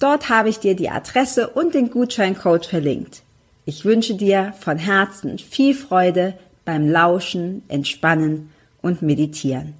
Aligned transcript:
Dort 0.00 0.28
habe 0.28 0.48
ich 0.48 0.58
dir 0.58 0.74
die 0.74 0.90
Adresse 0.90 1.48
und 1.48 1.74
den 1.74 1.88
Gutscheincode 1.88 2.66
verlinkt. 2.66 3.22
Ich 3.64 3.84
wünsche 3.84 4.16
dir 4.16 4.52
von 4.58 4.76
Herzen 4.76 5.38
viel 5.38 5.72
Freude 5.72 6.36
beim 6.64 6.90
Lauschen, 6.90 7.62
Entspannen 7.68 8.50
und 8.82 9.02
Meditieren. 9.02 9.74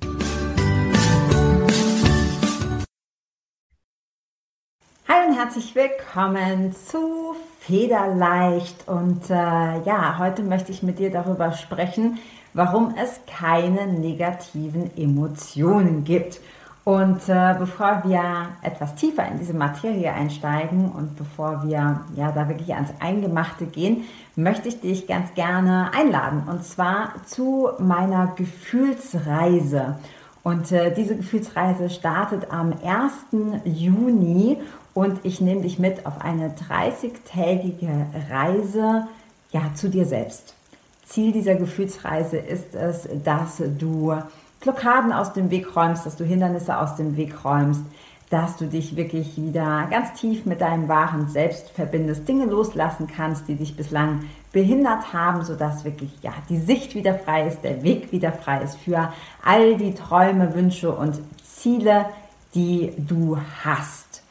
Hallo 5.08 5.28
und 5.28 5.36
herzlich 5.36 5.74
willkommen 5.74 6.72
zu 6.72 7.34
Federleicht. 7.58 8.86
Und 8.86 9.28
äh, 9.30 9.34
ja, 9.34 10.16
heute 10.18 10.42
möchte 10.44 10.70
ich 10.70 10.84
mit 10.84 11.00
dir 11.00 11.10
darüber 11.10 11.52
sprechen, 11.52 12.18
warum 12.52 12.94
es 13.02 13.18
keine 13.26 13.88
negativen 13.88 14.96
Emotionen 14.96 16.04
gibt. 16.04 16.38
Und 16.84 17.28
äh, 17.28 17.54
bevor 17.58 18.02
wir 18.04 18.48
etwas 18.60 18.94
tiefer 18.94 19.26
in 19.26 19.38
diese 19.38 19.54
Materie 19.54 20.12
einsteigen 20.12 20.92
und 20.92 21.16
bevor 21.16 21.66
wir 21.66 22.02
ja 22.14 22.32
da 22.32 22.46
wirklich 22.46 22.74
ans 22.74 22.90
Eingemachte 23.00 23.64
gehen, 23.64 24.04
möchte 24.36 24.68
ich 24.68 24.80
dich 24.80 25.06
ganz 25.06 25.32
gerne 25.34 25.92
einladen 25.94 26.42
und 26.46 26.62
zwar 26.62 27.14
zu 27.24 27.70
meiner 27.78 28.34
Gefühlsreise. 28.36 29.98
Und 30.42 30.72
äh, 30.72 30.94
diese 30.94 31.16
Gefühlsreise 31.16 31.88
startet 31.88 32.50
am 32.50 32.74
1. 32.84 33.64
Juni 33.64 34.58
und 34.92 35.20
ich 35.22 35.40
nehme 35.40 35.62
dich 35.62 35.78
mit 35.78 36.04
auf 36.04 36.20
eine 36.20 36.50
30-tägige 36.50 38.06
Reise 38.30 39.06
ja, 39.52 39.62
zu 39.74 39.88
dir 39.88 40.04
selbst. 40.04 40.54
Ziel 41.06 41.32
dieser 41.32 41.54
Gefühlsreise 41.54 42.36
ist 42.36 42.74
es, 42.74 43.08
dass 43.24 43.62
du 43.78 44.14
Blockaden 44.64 45.12
aus 45.12 45.32
dem 45.32 45.50
Weg 45.50 45.76
räumst, 45.76 46.04
dass 46.04 46.16
du 46.16 46.24
Hindernisse 46.24 46.76
aus 46.76 46.96
dem 46.96 47.16
Weg 47.16 47.44
räumst, 47.44 47.82
dass 48.30 48.56
du 48.56 48.66
dich 48.66 48.96
wirklich 48.96 49.36
wieder 49.36 49.86
ganz 49.90 50.14
tief 50.14 50.46
mit 50.46 50.60
deinem 50.60 50.88
wahren 50.88 51.28
Selbst 51.28 51.70
verbindest, 51.70 52.26
Dinge 52.26 52.46
loslassen 52.46 53.06
kannst, 53.06 53.46
die 53.46 53.54
dich 53.54 53.76
bislang 53.76 54.24
behindert 54.52 55.12
haben, 55.12 55.44
sodass 55.44 55.84
wirklich 55.84 56.10
ja 56.22 56.32
die 56.48 56.58
Sicht 56.58 56.94
wieder 56.94 57.14
frei 57.14 57.46
ist, 57.46 57.62
der 57.62 57.82
Weg 57.82 58.10
wieder 58.10 58.32
frei 58.32 58.62
ist 58.62 58.76
für 58.76 59.12
all 59.44 59.76
die 59.76 59.94
Träume, 59.94 60.54
Wünsche 60.54 60.90
und 60.92 61.20
Ziele, 61.44 62.06
die 62.54 62.92
du 62.96 63.38
hast. 63.62 64.22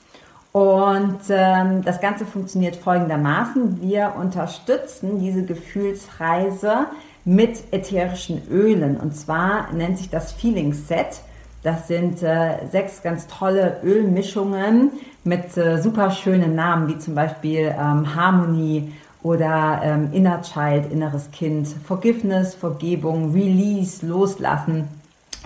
Und 0.51 1.21
ähm, 1.29 1.83
das 1.83 1.99
Ganze 1.99 2.25
funktioniert 2.25 2.75
folgendermaßen. 2.75 3.81
Wir 3.81 4.13
unterstützen 4.19 5.19
diese 5.19 5.43
Gefühlsreise 5.43 6.87
mit 7.25 7.63
ätherischen 7.71 8.41
Ölen. 8.49 8.97
Und 8.97 9.15
zwar 9.15 9.71
nennt 9.71 9.97
sich 9.97 10.09
das 10.09 10.31
Feeling 10.31 10.73
Set. 10.73 11.21
Das 11.63 11.87
sind 11.87 12.21
äh, 12.21 12.67
sechs 12.71 13.01
ganz 13.01 13.27
tolle 13.27 13.77
Ölmischungen 13.83 14.91
mit 15.23 15.55
äh, 15.57 15.81
super 15.81 16.11
schönen 16.11 16.55
Namen, 16.55 16.89
wie 16.89 16.97
zum 16.97 17.15
Beispiel 17.15 17.73
ähm, 17.79 18.15
Harmonie 18.15 18.91
oder 19.21 19.79
ähm, 19.81 20.09
Inner 20.11 20.41
Child, 20.41 20.91
inneres 20.91 21.31
Kind, 21.31 21.67
Forgiveness, 21.87 22.53
Vergebung, 22.53 23.31
Release, 23.31 24.05
Loslassen, 24.05 24.89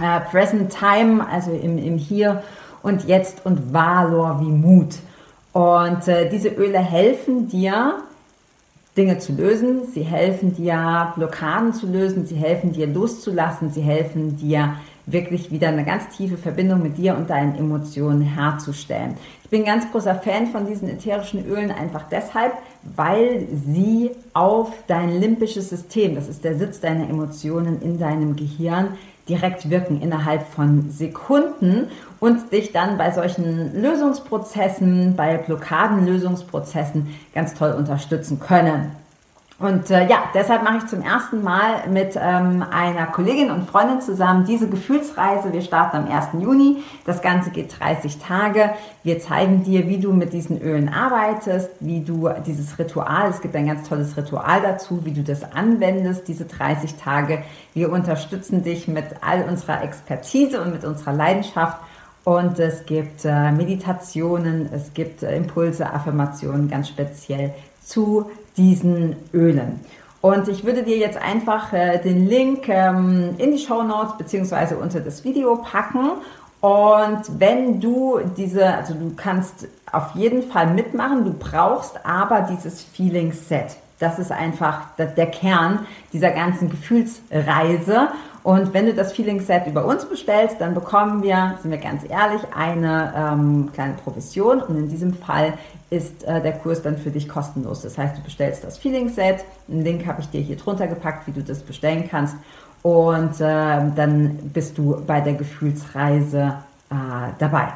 äh, 0.02 0.20
Present 0.32 0.76
Time, 0.76 1.26
also 1.30 1.52
im, 1.52 1.78
im 1.78 2.00
Hier 2.00 2.42
und 2.82 3.06
Jetzt 3.06 3.46
und 3.46 3.72
Valor 3.72 4.42
wie 4.42 4.50
Mut. 4.50 4.96
Und 5.54 6.08
äh, 6.08 6.30
diese 6.30 6.50
Öle 6.50 6.80
helfen 6.80 7.48
dir, 7.48 7.96
Dinge 8.98 9.20
zu 9.20 9.34
lösen, 9.34 9.84
sie 9.94 10.04
helfen 10.04 10.56
dir, 10.56 11.14
Blockaden 11.16 11.74
zu 11.74 11.86
lösen, 11.86 12.26
sie 12.26 12.36
helfen 12.36 12.74
dir 12.74 12.88
loszulassen, 12.88 13.70
sie 13.72 13.82
helfen 13.82 14.38
dir 14.38 14.76
wirklich 15.06 15.52
wieder 15.52 15.70
eine 15.70 15.86
ganz 15.86 16.10
tiefe 16.10 16.38
Verbindung 16.38 16.84
mit 16.84 16.98
dir 16.98 17.16
und 17.16 17.30
deinen 17.30 17.56
Emotionen 17.56 18.22
herzustellen. 18.22 19.16
Ich 19.44 19.50
bin 19.50 19.64
ganz 19.64 19.90
großer 19.92 20.16
Fan 20.16 20.48
von 20.48 20.66
diesen 20.68 20.90
ätherischen 20.90 21.48
Ölen 21.48 21.72
einfach 21.72 22.04
deshalb, 22.12 22.52
weil 22.96 23.48
sie 23.66 24.12
auf 24.34 24.74
dein 24.88 25.18
limbisches 25.22 25.70
System, 25.70 26.16
das 26.16 26.28
ist 26.28 26.44
der 26.44 26.58
Sitz 26.58 26.82
deiner 26.82 27.10
Emotionen 27.10 27.82
in 27.82 27.98
deinem 27.98 28.36
Gehirn, 28.36 28.90
direkt 29.30 29.70
wirken 29.70 30.02
innerhalb 30.02 30.48
von 30.48 30.90
Sekunden 30.90 31.90
und 32.20 32.52
dich 32.52 32.72
dann 32.72 32.98
bei 32.98 33.12
solchen 33.12 33.80
Lösungsprozessen, 33.80 35.16
bei 35.16 35.38
Blockadenlösungsprozessen 35.38 37.16
ganz 37.34 37.54
toll 37.54 37.72
unterstützen 37.72 38.40
können. 38.40 38.92
Und 39.60 39.90
äh, 39.90 40.08
ja, 40.08 40.26
deshalb 40.36 40.62
mache 40.62 40.78
ich 40.78 40.86
zum 40.86 41.02
ersten 41.02 41.42
Mal 41.42 41.88
mit 41.90 42.16
ähm, 42.16 42.64
einer 42.70 43.08
Kollegin 43.08 43.50
und 43.50 43.68
Freundin 43.68 44.02
zusammen 44.02 44.46
diese 44.46 44.70
Gefühlsreise. 44.70 45.52
Wir 45.52 45.64
starten 45.64 45.98
am 45.98 46.12
1. 46.12 46.28
Juni. 46.40 46.84
Das 47.06 47.24
Ganze 47.24 47.50
geht 47.50 47.80
30 47.80 48.20
Tage. 48.20 48.70
Wir 49.02 49.20
zeigen 49.20 49.64
dir, 49.64 49.88
wie 49.88 49.98
du 49.98 50.14
mit 50.14 50.32
diesen 50.34 50.62
Ölen 50.62 50.90
arbeitest, 50.90 51.72
wie 51.80 52.02
du 52.02 52.30
dieses 52.46 52.78
Ritual, 52.78 53.32
es 53.32 53.42
gibt 53.42 53.56
ein 53.56 53.66
ganz 53.66 53.90
tolles 53.90 54.16
Ritual 54.16 54.62
dazu, 54.62 55.04
wie 55.06 55.12
du 55.12 55.24
das 55.24 55.52
anwendest, 55.54 56.28
diese 56.28 56.46
30 56.46 56.94
Tage. 56.94 57.42
Wir 57.74 57.92
unterstützen 57.92 58.64
dich 58.64 58.88
mit 58.88 59.06
all 59.22 59.44
unserer 59.50 59.84
Expertise 59.84 60.62
und 60.62 60.72
mit 60.72 60.86
unserer 60.86 61.14
Leidenschaft. 61.14 61.80
Und 62.24 62.60
es 62.60 62.86
gibt 62.86 63.26
äh, 63.26 63.52
Meditationen, 63.52 64.70
es 64.72 64.94
gibt 64.94 65.24
äh, 65.24 65.36
Impulse, 65.36 65.92
Affirmationen 65.92 66.70
ganz 66.70 66.90
speziell 66.90 67.56
zu 67.82 68.30
diesen 68.58 69.16
Ölen. 69.34 69.80
Und 70.22 70.48
ich 70.48 70.66
würde 70.66 70.84
dir 70.84 70.98
jetzt 70.98 71.18
einfach 71.18 71.72
äh, 71.74 72.00
den 72.00 72.28
Link 72.28 72.68
ähm, 72.68 73.36
in 73.38 73.52
die 73.52 73.60
Show 73.60 73.84
Notes 73.84 74.18
beziehungsweise 74.18 74.78
unter 74.78 75.00
das 75.00 75.24
Video 75.24 75.56
packen. 75.58 76.12
Und 76.60 77.40
wenn 77.40 77.80
du 77.80 78.20
diese, 78.36 78.66
also 78.66 78.96
du 78.96 79.14
kannst 79.16 79.68
auf 79.92 80.16
jeden 80.16 80.44
Fall 80.44 80.74
mitmachen, 80.74 81.24
du 81.24 81.34
brauchst 81.34 82.04
aber 82.06 82.42
dieses 82.42 82.82
Feeling 82.82 83.32
Set. 83.32 83.78
Das 84.00 84.20
ist 84.20 84.32
einfach 84.32 84.82
der 84.98 85.28
Kern 85.28 85.86
dieser 86.14 86.32
ganzen 86.32 86.70
Gefühlsreise. 86.70 88.10
Und 88.48 88.74
wenn 88.74 88.86
du 88.86 88.94
das 88.94 89.12
Feeling 89.12 89.42
Set 89.42 89.68
über 89.68 89.84
uns 89.84 90.06
bestellst, 90.06 90.62
dann 90.62 90.74
bekommen 90.74 91.22
wir, 91.22 91.60
sind 91.62 91.70
wir 91.70 91.80
ganz 91.80 92.04
ehrlich, 92.10 92.42
eine 92.56 93.14
ähm, 93.14 93.70
kleine 93.74 93.96
Provision. 93.96 94.62
Und 94.62 94.78
in 94.78 94.88
diesem 94.88 95.14
Fall 95.14 95.56
ist 95.90 96.24
äh, 96.24 96.42
der 96.42 96.54
Kurs 96.54 96.82
dann 96.82 96.98
für 96.98 97.12
dich 97.12 97.28
kostenlos. 97.28 97.82
Das 97.82 97.98
heißt, 97.98 98.18
du 98.18 98.22
bestellst 98.22 98.64
das 98.64 98.78
Feeling 98.78 99.10
Set. 99.10 99.44
Einen 99.70 99.84
Link 99.84 100.08
habe 100.08 100.22
ich 100.22 100.30
dir 100.30 100.40
hier 100.40 100.56
drunter 100.56 100.88
gepackt, 100.88 101.28
wie 101.28 101.34
du 101.34 101.44
das 101.44 101.60
bestellen 101.60 102.08
kannst. 102.10 102.38
Und 102.84 103.42
äh, 103.42 103.82
dann 103.94 104.38
bist 104.54 104.78
du 104.78 105.04
bei 105.06 105.20
der 105.20 105.34
Gefühlsreise 105.34 106.54
äh, 106.90 106.94
dabei. 107.40 107.74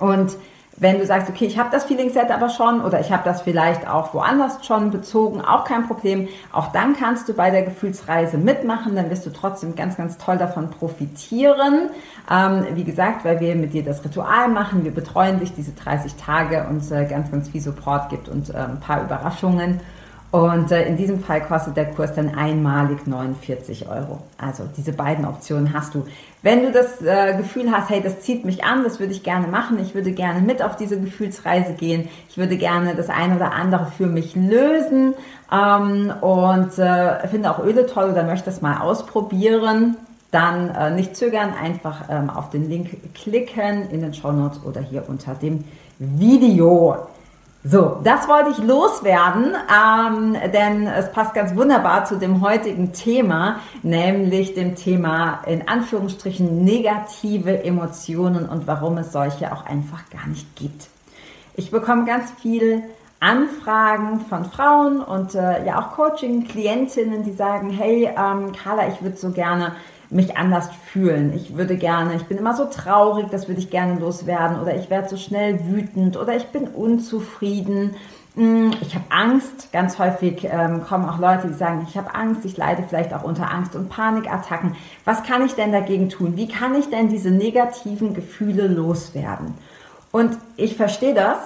Und 0.00 0.36
wenn 0.78 0.98
du 0.98 1.06
sagst, 1.06 1.28
okay, 1.30 1.46
ich 1.46 1.58
habe 1.58 1.70
das 1.70 1.84
Feeling 1.84 2.10
Set 2.10 2.30
aber 2.30 2.50
schon 2.50 2.82
oder 2.82 3.00
ich 3.00 3.10
habe 3.10 3.22
das 3.24 3.42
vielleicht 3.42 3.88
auch 3.88 4.12
woanders 4.12 4.64
schon 4.66 4.90
bezogen, 4.90 5.40
auch 5.40 5.64
kein 5.64 5.86
Problem. 5.86 6.28
Auch 6.52 6.72
dann 6.72 6.96
kannst 6.96 7.28
du 7.28 7.34
bei 7.34 7.50
der 7.50 7.62
Gefühlsreise 7.62 8.36
mitmachen, 8.36 8.94
dann 8.94 9.08
wirst 9.08 9.24
du 9.24 9.30
trotzdem 9.30 9.74
ganz, 9.74 9.96
ganz 9.96 10.18
toll 10.18 10.36
davon 10.36 10.70
profitieren. 10.70 11.90
Ähm, 12.30 12.66
wie 12.74 12.84
gesagt, 12.84 13.24
weil 13.24 13.40
wir 13.40 13.54
mit 13.56 13.72
dir 13.72 13.84
das 13.84 14.04
Ritual 14.04 14.48
machen, 14.48 14.84
wir 14.84 14.92
betreuen 14.92 15.40
dich 15.40 15.54
diese 15.54 15.72
30 15.72 16.14
Tage 16.16 16.66
und 16.68 16.90
äh, 16.92 17.06
ganz, 17.06 17.30
ganz 17.30 17.48
viel 17.48 17.60
Support 17.60 18.10
gibt 18.10 18.28
und 18.28 18.50
äh, 18.50 18.58
ein 18.58 18.80
paar 18.80 19.02
Überraschungen. 19.02 19.80
Und 20.32 20.72
äh, 20.72 20.86
in 20.86 20.96
diesem 20.96 21.20
Fall 21.20 21.40
kostet 21.40 21.76
der 21.76 21.86
Kurs 21.86 22.14
dann 22.14 22.34
einmalig 22.34 23.06
49 23.06 23.88
Euro. 23.88 24.18
Also 24.38 24.64
diese 24.76 24.92
beiden 24.92 25.24
Optionen 25.24 25.72
hast 25.72 25.94
du. 25.94 26.04
Wenn 26.42 26.62
du 26.62 26.72
das 26.72 27.00
äh, 27.02 27.36
Gefühl 27.36 27.70
hast, 27.70 27.90
hey, 27.90 28.02
das 28.02 28.20
zieht 28.20 28.44
mich 28.44 28.64
an, 28.64 28.84
das 28.84 29.00
würde 29.00 29.12
ich 29.12 29.22
gerne 29.22 29.46
machen, 29.46 29.78
ich 29.80 29.94
würde 29.94 30.12
gerne 30.12 30.40
mit 30.40 30.62
auf 30.62 30.76
diese 30.76 31.00
Gefühlsreise 31.00 31.72
gehen, 31.72 32.08
ich 32.28 32.38
würde 32.38 32.56
gerne 32.56 32.94
das 32.94 33.08
eine 33.08 33.36
oder 33.36 33.52
andere 33.52 33.86
für 33.96 34.06
mich 34.06 34.36
lösen 34.36 35.14
ähm, 35.52 36.12
und 36.20 36.78
äh, 36.78 37.26
finde 37.28 37.50
auch 37.50 37.60
Öle 37.60 37.86
toll 37.86 38.10
oder 38.10 38.24
möchte 38.24 38.46
das 38.46 38.60
mal 38.60 38.80
ausprobieren, 38.80 39.96
dann 40.30 40.74
äh, 40.74 40.90
nicht 40.90 41.16
zögern, 41.16 41.52
einfach 41.60 42.04
ähm, 42.10 42.30
auf 42.30 42.50
den 42.50 42.68
Link 42.68 43.14
klicken 43.14 43.90
in 43.90 44.02
den 44.02 44.12
Show 44.12 44.32
Notes 44.32 44.60
oder 44.64 44.80
hier 44.80 45.04
unter 45.08 45.34
dem 45.34 45.64
Video. 45.98 46.96
So, 47.68 47.98
das 48.04 48.28
wollte 48.28 48.50
ich 48.50 48.58
loswerden, 48.58 49.56
ähm, 49.56 50.36
denn 50.52 50.86
es 50.86 51.10
passt 51.10 51.34
ganz 51.34 51.56
wunderbar 51.56 52.04
zu 52.04 52.16
dem 52.16 52.40
heutigen 52.40 52.92
Thema, 52.92 53.58
nämlich 53.82 54.54
dem 54.54 54.76
Thema 54.76 55.40
in 55.46 55.66
Anführungsstrichen 55.66 56.62
negative 56.64 57.64
Emotionen 57.64 58.48
und 58.48 58.68
warum 58.68 58.98
es 58.98 59.10
solche 59.10 59.52
auch 59.52 59.66
einfach 59.66 60.08
gar 60.10 60.28
nicht 60.28 60.54
gibt. 60.54 60.86
Ich 61.56 61.72
bekomme 61.72 62.04
ganz 62.04 62.30
viel 62.40 62.84
Anfragen 63.18 64.20
von 64.20 64.44
Frauen 64.44 65.00
und 65.00 65.34
äh, 65.34 65.66
ja 65.66 65.80
auch 65.80 65.90
Coaching-Klientinnen, 65.96 67.24
die 67.24 67.32
sagen, 67.32 67.70
hey 67.70 68.04
ähm, 68.16 68.52
Carla, 68.52 68.86
ich 68.86 69.02
würde 69.02 69.16
so 69.16 69.30
gerne 69.30 69.72
mich 70.10 70.36
anders 70.36 70.68
fühlen. 70.92 71.32
Ich 71.34 71.56
würde 71.56 71.76
gerne, 71.76 72.14
ich 72.14 72.24
bin 72.24 72.38
immer 72.38 72.54
so 72.54 72.66
traurig, 72.66 73.26
das 73.30 73.48
würde 73.48 73.60
ich 73.60 73.70
gerne 73.70 73.98
loswerden 73.98 74.60
oder 74.60 74.76
ich 74.76 74.90
werde 74.90 75.08
so 75.08 75.16
schnell 75.16 75.60
wütend 75.66 76.16
oder 76.16 76.36
ich 76.36 76.46
bin 76.46 76.68
unzufrieden. 76.68 77.96
Mm, 78.36 78.70
ich 78.80 78.94
habe 78.94 79.06
Angst. 79.08 79.72
Ganz 79.72 79.98
häufig 79.98 80.44
ähm, 80.44 80.84
kommen 80.84 81.08
auch 81.08 81.18
Leute, 81.18 81.48
die 81.48 81.54
sagen, 81.54 81.86
ich 81.88 81.96
habe 81.96 82.14
Angst, 82.14 82.44
ich 82.44 82.56
leide 82.56 82.84
vielleicht 82.88 83.14
auch 83.14 83.24
unter 83.24 83.50
Angst- 83.50 83.74
und 83.74 83.88
Panikattacken. 83.88 84.76
Was 85.04 85.22
kann 85.24 85.44
ich 85.44 85.54
denn 85.54 85.72
dagegen 85.72 86.08
tun? 86.08 86.36
Wie 86.36 86.46
kann 86.46 86.74
ich 86.74 86.88
denn 86.90 87.08
diese 87.08 87.30
negativen 87.30 88.14
Gefühle 88.14 88.68
loswerden? 88.68 89.54
Und 90.12 90.38
ich 90.56 90.76
verstehe 90.76 91.14
das, 91.14 91.38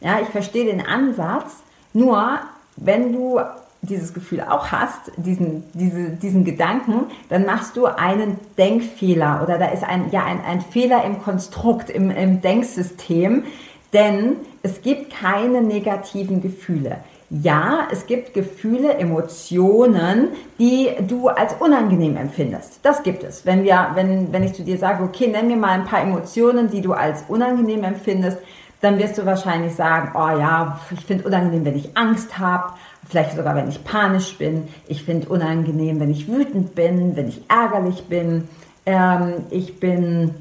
ja, 0.00 0.20
ich 0.20 0.28
verstehe 0.28 0.64
den 0.64 0.84
Ansatz. 0.84 1.62
Nur 1.92 2.38
wenn 2.76 3.12
du 3.12 3.40
dieses 3.82 4.12
Gefühl 4.12 4.42
auch 4.42 4.72
hast, 4.72 5.12
diesen, 5.16 5.64
diese, 5.72 6.10
diesen 6.10 6.44
Gedanken, 6.44 7.04
dann 7.28 7.46
machst 7.46 7.76
du 7.76 7.86
einen 7.86 8.38
Denkfehler 8.56 9.40
oder 9.42 9.58
da 9.58 9.66
ist 9.66 9.84
ein, 9.84 10.10
ja, 10.10 10.24
ein, 10.24 10.44
ein 10.44 10.60
Fehler 10.60 11.04
im 11.04 11.22
Konstrukt, 11.22 11.90
im, 11.90 12.10
im 12.10 12.40
Denksystem, 12.40 13.44
denn 13.92 14.36
es 14.62 14.82
gibt 14.82 15.12
keine 15.12 15.62
negativen 15.62 16.42
Gefühle. 16.42 16.98
Ja, 17.30 17.88
es 17.92 18.06
gibt 18.06 18.32
Gefühle, 18.32 18.94
Emotionen, 18.94 20.28
die 20.58 20.88
du 21.06 21.28
als 21.28 21.54
unangenehm 21.60 22.16
empfindest. 22.16 22.80
Das 22.82 23.02
gibt 23.02 23.22
es. 23.22 23.44
Wenn, 23.44 23.64
wir, 23.64 23.90
wenn, 23.94 24.32
wenn 24.32 24.42
ich 24.42 24.54
zu 24.54 24.62
dir 24.62 24.78
sage, 24.78 25.04
okay, 25.04 25.28
nenn 25.28 25.46
mir 25.46 25.58
mal 25.58 25.72
ein 25.72 25.84
paar 25.84 26.00
Emotionen, 26.00 26.70
die 26.70 26.80
du 26.80 26.94
als 26.94 27.24
unangenehm 27.28 27.84
empfindest, 27.84 28.38
dann 28.80 28.98
wirst 28.98 29.18
du 29.18 29.26
wahrscheinlich 29.26 29.74
sagen, 29.74 30.12
oh 30.14 30.38
ja, 30.38 30.80
ich 30.90 31.04
finde 31.04 31.24
unangenehm, 31.24 31.64
wenn 31.64 31.76
ich 31.76 31.96
Angst 31.96 32.38
habe, 32.38 32.72
vielleicht 33.08 33.36
sogar 33.36 33.54
wenn 33.56 33.68
ich 33.68 33.84
panisch 33.84 34.36
bin. 34.36 34.68
Ich 34.86 35.02
finde 35.02 35.28
unangenehm, 35.28 36.00
wenn 36.00 36.10
ich 36.10 36.28
wütend 36.28 36.74
bin, 36.74 37.16
wenn 37.16 37.28
ich 37.28 37.42
ärgerlich 37.48 38.04
bin. 38.04 38.48
Ähm, 38.86 39.44
ich 39.50 39.80
bin, 39.80 40.34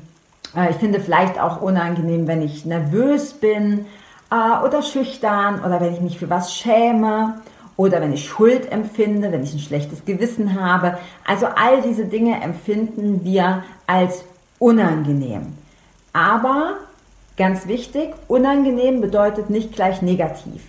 äh, 0.56 0.72
ich 0.72 0.78
finde 0.78 1.00
vielleicht 1.00 1.40
auch 1.40 1.62
unangenehm, 1.62 2.28
wenn 2.28 2.42
ich 2.42 2.66
nervös 2.66 3.34
bin 3.34 3.86
äh, 4.32 4.66
oder 4.66 4.82
schüchtern 4.82 5.64
oder 5.64 5.82
wenn 5.82 5.94
ich 5.94 6.02
mich 6.02 6.20
für 6.20 6.30
was 6.30 6.54
schäme 6.54 7.42
oder 7.76 8.02
wenn 8.02 8.14
ich 8.14 8.28
Schuld 8.28 8.72
empfinde, 8.72 9.32
wenn 9.32 9.44
ich 9.44 9.54
ein 9.54 9.60
schlechtes 9.60 10.06
Gewissen 10.06 10.60
habe. 10.60 10.98
Also 11.26 11.46
all 11.46 11.82
diese 11.82 12.06
Dinge 12.06 12.42
empfinden 12.42 13.24
wir 13.24 13.64
als 13.86 14.24
unangenehm. 14.60 15.54
Aber 16.14 16.78
Ganz 17.38 17.68
wichtig, 17.68 18.16
unangenehm 18.28 19.00
bedeutet 19.00 19.52
nicht 19.52 19.74
gleich 19.74 20.02
negativ. 20.02 20.64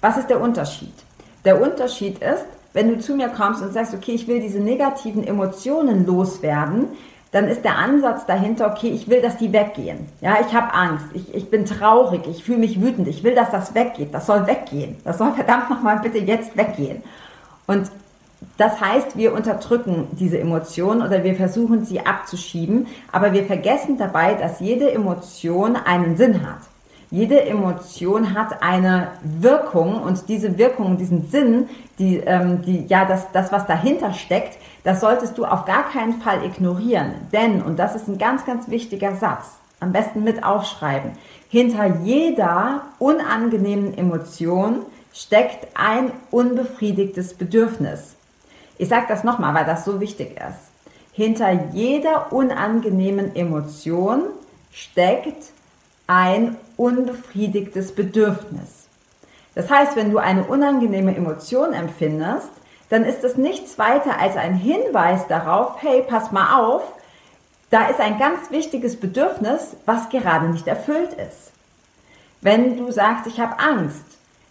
Was 0.00 0.16
ist 0.16 0.30
der 0.30 0.40
Unterschied? 0.40 0.94
Der 1.44 1.60
Unterschied 1.60 2.18
ist, 2.18 2.44
wenn 2.72 2.88
du 2.88 2.98
zu 2.98 3.14
mir 3.14 3.28
kommst 3.28 3.62
und 3.62 3.72
sagst, 3.72 3.94
okay, 3.94 4.12
ich 4.12 4.26
will 4.26 4.40
diese 4.40 4.58
negativen 4.58 5.26
Emotionen 5.26 6.06
loswerden, 6.06 6.88
dann 7.30 7.48
ist 7.48 7.64
der 7.64 7.78
Ansatz 7.78 8.26
dahinter, 8.26 8.70
okay, 8.70 8.90
ich 8.90 9.08
will, 9.08 9.20
dass 9.20 9.36
die 9.36 9.52
weggehen. 9.52 10.06
Ja, 10.20 10.36
ich 10.40 10.54
habe 10.54 10.72
Angst, 10.72 11.06
ich, 11.14 11.34
ich 11.34 11.50
bin 11.50 11.64
traurig, 11.64 12.22
ich 12.28 12.44
fühle 12.44 12.58
mich 12.58 12.80
wütend, 12.80 13.08
ich 13.08 13.24
will, 13.24 13.34
dass 13.34 13.50
das 13.50 13.74
weggeht. 13.74 14.14
Das 14.14 14.26
soll 14.26 14.46
weggehen. 14.46 14.96
Das 15.04 15.18
soll 15.18 15.32
verdammt 15.32 15.68
nochmal 15.68 15.98
bitte 15.98 16.18
jetzt 16.18 16.56
weggehen. 16.56 17.02
Und 17.66 17.90
das 18.56 18.80
heißt, 18.80 19.16
wir 19.16 19.32
unterdrücken 19.32 20.06
diese 20.12 20.38
Emotionen 20.38 21.02
oder 21.02 21.24
wir 21.24 21.34
versuchen 21.34 21.84
sie 21.84 22.06
abzuschieben, 22.06 22.86
aber 23.10 23.32
wir 23.32 23.44
vergessen 23.44 23.98
dabei, 23.98 24.34
dass 24.34 24.60
jede 24.60 24.92
Emotion 24.92 25.76
einen 25.76 26.16
Sinn 26.16 26.46
hat. 26.46 26.58
Jede 27.14 27.44
Emotion 27.44 28.34
hat 28.34 28.60
eine 28.60 29.12
Wirkung 29.22 30.02
und 30.02 30.28
diese 30.28 30.58
Wirkung, 30.58 30.96
diesen 30.96 31.30
Sinn, 31.30 31.68
die, 32.00 32.16
ähm, 32.16 32.62
die, 32.62 32.86
ja, 32.86 33.04
das, 33.04 33.30
das, 33.30 33.52
was 33.52 33.68
dahinter 33.68 34.12
steckt, 34.12 34.58
das 34.82 35.00
solltest 35.00 35.38
du 35.38 35.44
auf 35.44 35.64
gar 35.64 35.88
keinen 35.90 36.14
Fall 36.14 36.44
ignorieren. 36.44 37.12
Denn, 37.32 37.62
und 37.62 37.78
das 37.78 37.94
ist 37.94 38.08
ein 38.08 38.18
ganz, 38.18 38.44
ganz 38.44 38.68
wichtiger 38.68 39.14
Satz, 39.14 39.44
am 39.78 39.92
besten 39.92 40.24
mit 40.24 40.42
aufschreiben, 40.42 41.12
hinter 41.48 41.86
jeder 42.02 42.82
unangenehmen 42.98 43.96
Emotion 43.96 44.80
steckt 45.12 45.68
ein 45.74 46.10
unbefriedigtes 46.32 47.34
Bedürfnis. 47.34 48.16
Ich 48.76 48.88
sage 48.88 49.06
das 49.06 49.22
nochmal, 49.22 49.54
weil 49.54 49.66
das 49.66 49.84
so 49.84 50.00
wichtig 50.00 50.32
ist. 50.32 50.72
Hinter 51.12 51.52
jeder 51.74 52.32
unangenehmen 52.32 53.36
Emotion 53.36 54.22
steckt 54.72 55.52
ein 56.08 56.56
unbefriedigtes 56.76 57.94
Bedürfnis. 57.94 58.86
Das 59.54 59.70
heißt, 59.70 59.96
wenn 59.96 60.10
du 60.10 60.18
eine 60.18 60.44
unangenehme 60.44 61.16
Emotion 61.16 61.72
empfindest, 61.72 62.50
dann 62.88 63.04
ist 63.04 63.24
es 63.24 63.36
nichts 63.36 63.78
weiter 63.78 64.18
als 64.20 64.36
ein 64.36 64.54
Hinweis 64.54 65.26
darauf, 65.28 65.82
hey, 65.82 66.02
pass 66.06 66.32
mal 66.32 66.60
auf, 66.60 66.82
da 67.70 67.86
ist 67.86 68.00
ein 68.00 68.18
ganz 68.18 68.50
wichtiges 68.50 68.96
Bedürfnis, 68.96 69.76
was 69.86 70.08
gerade 70.08 70.48
nicht 70.48 70.66
erfüllt 70.66 71.12
ist. 71.14 71.50
Wenn 72.40 72.76
du 72.76 72.90
sagst, 72.92 73.26
ich 73.26 73.40
habe 73.40 73.58
Angst, 73.58 74.04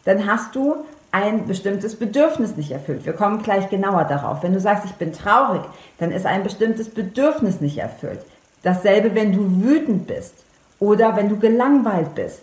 dann 0.04 0.26
hast 0.26 0.56
du 0.56 0.78
ein 1.12 1.46
bestimmtes 1.46 1.98
Bedürfnis 1.98 2.56
nicht 2.58 2.72
erfüllt. 2.72 3.06
Wir 3.06 3.14
kommen 3.14 3.44
gleich 3.44 3.70
genauer 3.70 4.06
darauf. 4.06 4.42
Wenn 4.42 4.54
du 4.54 4.60
sagst, 4.60 4.86
ich 4.86 4.94
bin 4.94 5.14
traurig, 5.14 5.62
dann 6.00 6.12
ist 6.12 6.26
ein 6.26 6.44
bestimmtes 6.44 6.90
Bedürfnis 6.90 7.62
nicht 7.62 7.78
erfüllt. 7.78 8.20
Dasselbe, 8.64 9.14
wenn 9.14 9.32
du 9.32 9.64
wütend 9.64 10.08
bist 10.08 10.34
oder 10.84 11.16
wenn 11.16 11.30
du 11.30 11.38
gelangweilt 11.38 12.14
bist. 12.14 12.42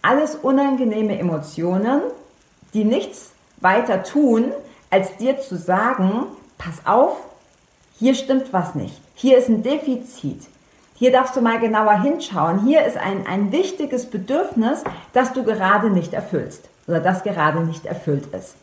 Alles 0.00 0.36
unangenehme 0.36 1.18
Emotionen, 1.18 2.02
die 2.72 2.84
nichts 2.84 3.32
weiter 3.60 4.04
tun, 4.04 4.52
als 4.90 5.16
dir 5.16 5.40
zu 5.40 5.56
sagen, 5.56 6.26
pass 6.56 6.86
auf, 6.86 7.16
hier 7.98 8.14
stimmt 8.14 8.52
was 8.52 8.76
nicht. 8.76 9.00
Hier 9.14 9.36
ist 9.38 9.48
ein 9.48 9.64
Defizit. 9.64 10.46
Hier 10.94 11.10
darfst 11.10 11.34
du 11.34 11.40
mal 11.40 11.58
genauer 11.58 12.00
hinschauen. 12.00 12.64
Hier 12.64 12.84
ist 12.86 12.96
ein, 12.96 13.26
ein 13.26 13.50
wichtiges 13.50 14.06
Bedürfnis, 14.06 14.84
das 15.12 15.32
du 15.32 15.42
gerade 15.42 15.90
nicht 15.90 16.14
erfüllst 16.14 16.68
oder 16.86 17.00
das 17.00 17.24
gerade 17.24 17.60
nicht 17.60 17.86
erfüllt 17.86 18.26
ist. 18.32 18.54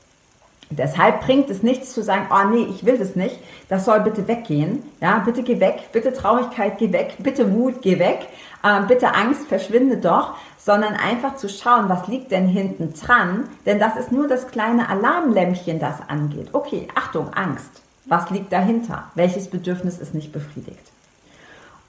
Deshalb 0.69 1.21
bringt 1.21 1.49
es 1.49 1.63
nichts 1.63 1.93
zu 1.93 2.03
sagen, 2.03 2.27
oh 2.29 2.49
nee, 2.49 2.67
ich 2.69 2.85
will 2.85 2.97
das 2.97 3.15
nicht, 3.15 3.39
das 3.69 3.85
soll 3.85 4.01
bitte 4.01 4.27
weggehen. 4.27 4.83
Ja, 4.99 5.19
bitte 5.19 5.43
geh 5.43 5.59
weg, 5.59 5.89
bitte 5.93 6.11
Traurigkeit 6.11 6.77
geh 6.77 6.91
weg, 6.91 7.15
bitte 7.19 7.53
Wut 7.53 7.81
geh 7.81 7.99
weg, 7.99 8.27
äh, 8.63 8.81
bitte 8.87 9.15
Angst 9.15 9.47
verschwinde 9.47 9.97
doch, 9.97 10.35
sondern 10.57 10.95
einfach 10.95 11.37
zu 11.37 11.47
schauen, 11.47 11.87
was 11.87 12.07
liegt 12.07 12.31
denn 12.31 12.47
hinten 12.47 12.93
dran, 12.93 13.47
denn 13.65 13.79
das 13.79 13.95
ist 13.95 14.11
nur 14.11 14.27
das 14.27 14.47
kleine 14.47 14.89
Alarmlämpchen, 14.89 15.79
das 15.79 15.95
angeht. 16.09 16.49
Okay, 16.51 16.89
Achtung, 16.93 17.33
Angst. 17.33 17.81
Was 18.05 18.29
liegt 18.29 18.51
dahinter? 18.51 19.05
Welches 19.15 19.49
Bedürfnis 19.49 19.99
ist 19.99 20.13
nicht 20.13 20.33
befriedigt? 20.33 20.91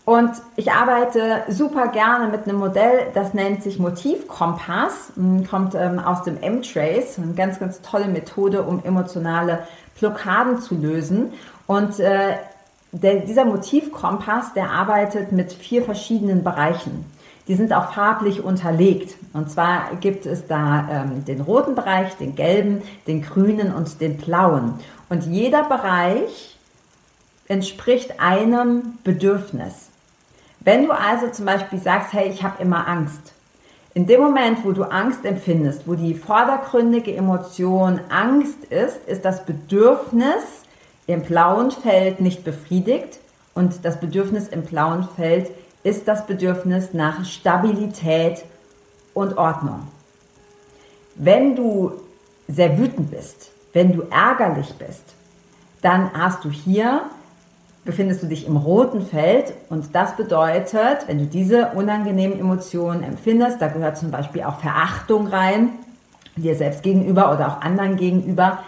Und 0.09 0.31
ich 0.57 0.73
arbeite 0.73 1.43
super 1.49 1.89
gerne 1.89 2.29
mit 2.29 2.49
einem 2.49 2.57
Modell, 2.57 3.09
das 3.13 3.35
nennt 3.35 3.63
sich 3.63 3.79
Motivkompass, 3.79 5.13
hm, 5.17 5.47
kommt 5.47 5.75
ähm, 5.75 5.99
aus 5.99 6.23
dem 6.23 6.43
M-Trace, 6.43 7.19
eine 7.19 7.35
ganz, 7.35 7.61
ganz 7.61 7.83
tolle 7.83 8.09
Methode, 8.09 8.63
um 8.63 8.83
emotionale 8.83 9.65
Blockaden 10.01 10.63
zu 10.63 10.77
lösen. 10.77 11.35
Und 11.67 12.01
äh, 12.01 12.37
der, 12.91 13.17
dieser 13.17 13.45
Motivkompass, 13.45 14.55
der 14.55 14.71
arbeitet 14.71 15.33
mit 15.33 15.53
vier 15.53 15.83
verschiedenen 15.83 16.43
Bereichen. 16.43 17.05
Die 17.47 17.55
sind 17.55 17.75
auch 17.75 17.93
farblich 17.93 18.43
unterlegt. 18.43 19.15
Und 19.35 19.51
zwar 19.51 19.95
gibt 20.01 20.25
es 20.25 20.47
da 20.47 20.89
ähm, 20.91 21.27
den 21.27 21.43
roten 21.43 21.75
Bereich, 21.75 22.17
den 22.17 22.35
gelben, 22.35 22.81
den 23.07 23.21
grünen 23.21 23.75
und 23.75 24.01
den 24.01 24.17
blauen. 24.17 24.73
Und 25.11 25.27
jeder 25.27 25.65
Bereich 25.65 26.57
entspricht 27.47 28.21
einem 28.21 28.95
Bedürfnis. 29.05 29.89
Wenn 30.69 30.85
du 30.85 30.93
also 30.93 31.29
zum 31.29 31.47
Beispiel 31.47 31.79
sagst, 31.79 32.13
hey, 32.13 32.29
ich 32.29 32.43
habe 32.43 32.63
immer 32.63 32.87
Angst, 32.87 33.33
In 33.95 34.07
dem 34.07 34.21
Moment, 34.21 34.67
wo 34.67 34.73
du 34.73 34.83
Angst 34.83 35.25
empfindest, 35.25 35.89
wo 35.89 35.95
die 35.95 36.13
vordergründige 36.13 37.17
Emotion 37.17 38.01
Angst 38.11 38.67
ist, 38.67 38.99
ist 39.07 39.25
das 39.25 39.47
Bedürfnis 39.47 40.65
im 41.07 41.23
blauen 41.23 41.71
Feld 41.71 42.21
nicht 42.21 42.45
befriedigt 42.45 43.19
und 43.55 43.83
das 43.83 43.99
Bedürfnis 43.99 44.49
im 44.49 44.61
blauen 44.61 45.09
Feld 45.17 45.51
ist 45.85 46.07
das 46.07 46.27
Bedürfnis 46.27 46.93
nach 46.93 47.25
Stabilität 47.25 48.45
und 49.15 49.39
Ordnung. 49.39 49.89
Wenn 51.15 51.57
du 51.57 51.93
sehr 52.47 52.77
wütend 52.77 53.11
bist, 53.11 53.53
wenn 53.73 53.95
du 53.95 54.03
ärgerlich 54.11 54.75
bist, 54.75 55.15
dann 55.81 56.13
hast 56.13 56.45
du 56.45 56.51
hier, 56.51 57.05
befindest 57.89 58.23
du 58.23 58.27
dich 58.27 58.47
im 58.47 58.59
roten 58.59 59.01
Feld 59.01 59.55
und 59.71 59.95
das 59.95 60.15
bedeutet, 60.15 61.07
wenn 61.07 61.21
du 61.21 61.25
diese 61.25 61.69
unangenehmen 61.69 62.39
Emotionen 62.39 63.03
empfindest, 63.03 63.63
da 63.63 63.69
gehört 63.69 63.97
zum 63.97 64.11
Beispiel 64.11 64.43
auch 64.43 64.61
Verachtung 64.61 65.27
rein, 65.27 65.71
dir 66.37 66.55
selbst 66.55 66.83
gegenüber 66.83 67.33
oder 67.33 67.49
auch 67.49 67.63
anderen 67.63 67.97
gegenüber, 67.97 68.59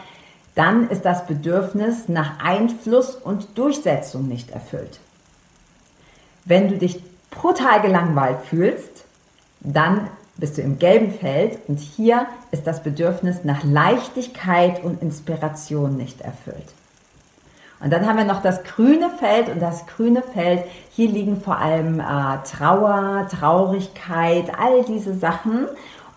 dann 0.54 0.88
ist 0.88 1.04
das 1.04 1.26
Bedürfnis 1.26 2.08
nach 2.08 2.42
Einfluss 2.42 3.14
und 3.14 3.58
Durchsetzung 3.58 4.26
nicht 4.26 4.52
erfüllt. 4.52 5.00
Wenn 6.46 6.70
du 6.70 6.78
dich 6.78 7.02
brutal 7.30 7.82
gelangweilt 7.82 8.38
fühlst, 8.48 9.04
dann 9.60 10.08
bist 10.38 10.56
du 10.56 10.62
im 10.62 10.78
gelben 10.78 11.12
Feld 11.12 11.58
und 11.68 11.78
hier 11.78 12.24
ist 12.52 12.66
das 12.66 12.82
Bedürfnis 12.82 13.44
nach 13.44 13.64
Leichtigkeit 13.64 14.82
und 14.82 15.02
Inspiration 15.02 15.98
nicht 15.98 16.22
erfüllt. 16.22 16.72
Und 17.82 17.90
dann 17.90 18.06
haben 18.06 18.18
wir 18.18 18.24
noch 18.24 18.42
das 18.42 18.62
grüne 18.62 19.08
Feld 19.10 19.48
und 19.48 19.60
das 19.60 19.86
grüne 19.86 20.22
Feld, 20.22 20.64
hier 20.90 21.08
liegen 21.08 21.40
vor 21.40 21.58
allem 21.58 22.00
äh, 22.00 22.04
Trauer, 22.44 23.26
Traurigkeit, 23.30 24.52
all 24.58 24.84
diese 24.84 25.14
Sachen. 25.14 25.66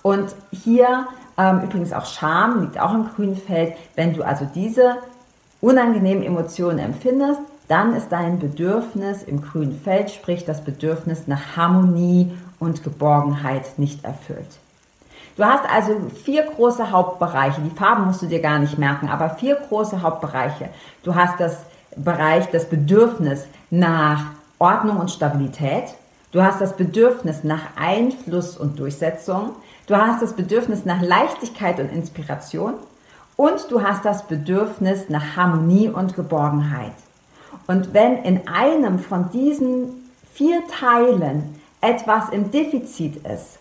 Und 0.01 0.35
hier 0.51 1.07
ähm, 1.37 1.61
übrigens 1.63 1.93
auch 1.93 2.05
Scham 2.05 2.61
liegt 2.61 2.79
auch 2.79 2.93
im 2.93 3.07
grünen 3.15 3.37
Feld. 3.37 3.73
Wenn 3.95 4.13
du 4.13 4.23
also 4.23 4.45
diese 4.53 4.97
unangenehmen 5.61 6.23
Emotionen 6.23 6.79
empfindest, 6.79 7.39
dann 7.69 7.95
ist 7.95 8.09
dein 8.09 8.39
Bedürfnis 8.39 9.23
im 9.23 9.41
grünen 9.41 9.79
Feld, 9.79 10.11
sprich 10.11 10.43
das 10.43 10.63
Bedürfnis 10.63 11.27
nach 11.27 11.55
Harmonie 11.55 12.31
und 12.59 12.83
Geborgenheit 12.83 13.79
nicht 13.79 14.03
erfüllt. 14.03 14.59
Du 15.35 15.43
hast 15.43 15.67
also 15.67 15.93
vier 16.23 16.43
große 16.43 16.91
Hauptbereiche. 16.91 17.61
Die 17.61 17.75
Farben 17.75 18.05
musst 18.05 18.21
du 18.21 18.27
dir 18.27 18.39
gar 18.39 18.59
nicht 18.59 18.77
merken, 18.77 19.09
aber 19.09 19.31
vier 19.31 19.55
große 19.55 20.01
Hauptbereiche. 20.01 20.69
Du 21.03 21.15
hast 21.15 21.39
das 21.39 21.57
Bereich, 21.95 22.49
das 22.51 22.69
Bedürfnis 22.69 23.45
nach 23.71 24.25
Ordnung 24.59 24.97
und 24.97 25.09
Stabilität. 25.09 25.85
Du 26.31 26.41
hast 26.41 26.61
das 26.61 26.75
Bedürfnis 26.75 27.43
nach 27.43 27.61
Einfluss 27.75 28.57
und 28.57 28.79
Durchsetzung. 28.79 29.51
Du 29.87 29.95
hast 29.95 30.21
das 30.21 30.33
Bedürfnis 30.33 30.85
nach 30.85 31.01
Leichtigkeit 31.01 31.79
und 31.79 31.91
Inspiration. 31.91 32.73
Und 33.35 33.71
du 33.71 33.81
hast 33.81 34.05
das 34.05 34.27
Bedürfnis 34.27 35.09
nach 35.09 35.35
Harmonie 35.35 35.89
und 35.89 36.15
Geborgenheit. 36.15 36.93
Und 37.65 37.93
wenn 37.93 38.17
in 38.17 38.47
einem 38.47 38.99
von 38.99 39.31
diesen 39.31 40.09
vier 40.33 40.61
Teilen 40.67 41.59
etwas 41.81 42.29
im 42.29 42.51
Defizit 42.51 43.17
ist, 43.25 43.59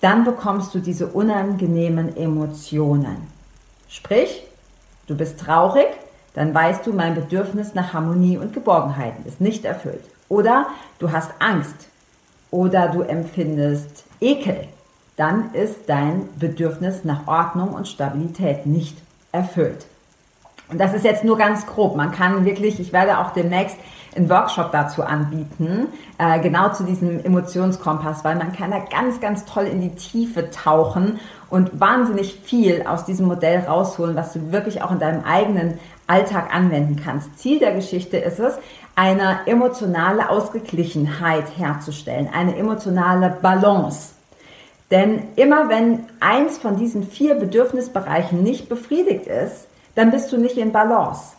dann 0.00 0.24
bekommst 0.24 0.74
du 0.74 0.78
diese 0.78 1.06
unangenehmen 1.08 2.16
Emotionen. 2.16 3.16
Sprich, 3.88 4.44
du 5.06 5.16
bist 5.16 5.40
traurig, 5.40 5.88
dann 6.34 6.54
weißt 6.54 6.86
du, 6.86 6.92
mein 6.92 7.14
Bedürfnis 7.14 7.74
nach 7.74 7.92
Harmonie 7.92 8.38
und 8.38 8.52
Geborgenheit 8.52 9.14
ist 9.24 9.40
nicht 9.40 9.64
erfüllt. 9.64 10.04
Oder 10.28 10.66
du 10.98 11.10
hast 11.10 11.30
Angst 11.40 11.88
oder 12.50 12.88
du 12.88 13.02
empfindest 13.02 14.04
Ekel, 14.20 14.68
dann 15.16 15.52
ist 15.52 15.88
dein 15.88 16.28
Bedürfnis 16.38 17.04
nach 17.04 17.26
Ordnung 17.26 17.70
und 17.70 17.88
Stabilität 17.88 18.66
nicht 18.66 18.96
erfüllt. 19.32 19.86
Und 20.70 20.78
das 20.78 20.92
ist 20.94 21.04
jetzt 21.04 21.24
nur 21.24 21.38
ganz 21.38 21.66
grob. 21.66 21.96
Man 21.96 22.12
kann 22.12 22.44
wirklich, 22.44 22.78
ich 22.78 22.92
werde 22.92 23.18
auch 23.18 23.32
demnächst 23.32 23.76
einen 24.14 24.28
Workshop 24.28 24.72
dazu 24.72 25.02
anbieten, 25.02 25.88
äh, 26.18 26.40
genau 26.40 26.70
zu 26.70 26.84
diesem 26.84 27.24
Emotionskompass, 27.24 28.24
weil 28.24 28.36
man 28.36 28.52
kann 28.52 28.70
da 28.70 28.78
ganz, 28.78 29.20
ganz 29.20 29.44
toll 29.44 29.64
in 29.64 29.80
die 29.80 29.94
Tiefe 29.94 30.50
tauchen 30.50 31.20
und 31.50 31.80
wahnsinnig 31.80 32.40
viel 32.42 32.84
aus 32.86 33.04
diesem 33.04 33.26
Modell 33.26 33.60
rausholen, 33.60 34.16
was 34.16 34.32
du 34.32 34.52
wirklich 34.52 34.82
auch 34.82 34.90
in 34.90 34.98
deinem 34.98 35.24
eigenen 35.24 35.78
Alltag 36.06 36.54
anwenden 36.54 37.00
kannst. 37.02 37.38
Ziel 37.38 37.58
der 37.58 37.74
Geschichte 37.74 38.16
ist 38.16 38.40
es, 38.40 38.58
eine 38.96 39.40
emotionale 39.46 40.28
Ausgeglichenheit 40.28 41.44
herzustellen, 41.56 42.28
eine 42.32 42.56
emotionale 42.56 43.36
Balance. 43.40 44.10
Denn 44.90 45.22
immer 45.36 45.68
wenn 45.68 46.06
eins 46.18 46.58
von 46.58 46.76
diesen 46.76 47.04
vier 47.04 47.34
Bedürfnisbereichen 47.34 48.42
nicht 48.42 48.68
befriedigt 48.68 49.26
ist, 49.26 49.68
dann 49.98 50.12
bist 50.12 50.30
du 50.30 50.38
nicht 50.38 50.56
in 50.56 50.70
Balance. 50.70 51.32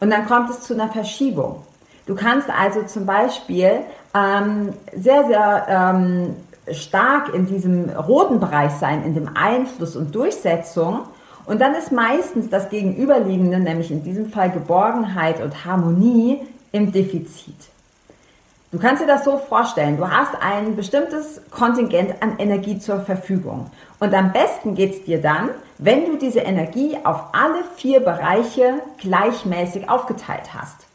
Und 0.00 0.10
dann 0.10 0.26
kommt 0.26 0.50
es 0.50 0.60
zu 0.60 0.74
einer 0.74 0.88
Verschiebung. 0.88 1.62
Du 2.04 2.14
kannst 2.14 2.50
also 2.50 2.82
zum 2.82 3.06
Beispiel 3.06 3.80
ähm, 4.14 4.74
sehr, 4.94 5.26
sehr 5.26 5.66
ähm, 5.66 6.36
stark 6.72 7.32
in 7.32 7.46
diesem 7.46 7.88
roten 7.88 8.38
Bereich 8.38 8.72
sein, 8.72 9.02
in 9.02 9.14
dem 9.14 9.30
Einfluss 9.34 9.96
und 9.96 10.14
Durchsetzung. 10.14 11.00
Und 11.46 11.58
dann 11.62 11.74
ist 11.74 11.90
meistens 11.90 12.50
das 12.50 12.68
Gegenüberliegende, 12.68 13.60
nämlich 13.60 13.90
in 13.90 14.04
diesem 14.04 14.30
Fall 14.30 14.50
Geborgenheit 14.50 15.42
und 15.42 15.64
Harmonie, 15.64 16.42
im 16.72 16.92
Defizit. 16.92 17.56
Du 18.72 18.78
kannst 18.78 19.02
dir 19.02 19.06
das 19.06 19.24
so 19.24 19.38
vorstellen, 19.38 19.96
du 19.96 20.10
hast 20.10 20.34
ein 20.42 20.76
bestimmtes 20.76 21.40
Kontingent 21.50 22.20
an 22.20 22.38
Energie 22.38 22.78
zur 22.78 23.00
Verfügung. 23.00 23.70
Und 24.00 24.12
am 24.12 24.34
besten 24.34 24.74
geht 24.74 24.92
es 24.92 25.04
dir 25.04 25.22
dann, 25.22 25.48
wenn 25.78 26.06
du 26.06 26.16
diese 26.16 26.40
Energie 26.40 26.96
auf 27.04 27.22
alle 27.32 27.62
vier 27.76 28.00
Bereiche 28.00 28.80
gleichmäßig 28.98 29.88
aufgeteilt 29.88 30.54
hast. 30.54 30.86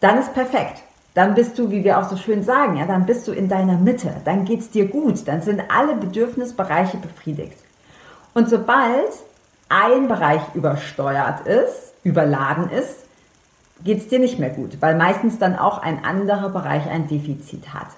Dann 0.00 0.18
ist 0.18 0.34
perfekt. 0.34 0.82
Dann 1.14 1.34
bist 1.34 1.58
du, 1.58 1.70
wie 1.70 1.82
wir 1.82 1.98
auch 1.98 2.08
so 2.08 2.16
schön 2.16 2.44
sagen, 2.44 2.76
ja, 2.76 2.86
dann 2.86 3.04
bist 3.04 3.26
du 3.26 3.32
in 3.32 3.48
deiner 3.48 3.76
Mitte, 3.76 4.14
dann 4.24 4.44
geht 4.44 4.60
es 4.60 4.70
dir 4.70 4.86
gut, 4.86 5.26
dann 5.26 5.42
sind 5.42 5.62
alle 5.68 5.96
Bedürfnisbereiche 5.96 6.98
befriedigt. 6.98 7.58
Und 8.32 8.48
sobald 8.48 9.10
ein 9.68 10.06
Bereich 10.06 10.42
übersteuert 10.54 11.46
ist, 11.46 11.94
überladen 12.04 12.70
ist, 12.70 13.06
geht 13.82 13.98
es 13.98 14.08
dir 14.08 14.20
nicht 14.20 14.38
mehr 14.38 14.50
gut, 14.50 14.80
weil 14.80 14.94
meistens 14.96 15.38
dann 15.38 15.58
auch 15.58 15.78
ein 15.78 16.04
anderer 16.04 16.50
Bereich 16.50 16.88
ein 16.88 17.08
Defizit 17.08 17.74
hat. 17.74 17.88